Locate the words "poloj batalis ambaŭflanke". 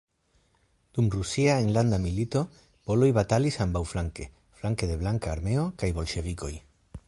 2.89-4.25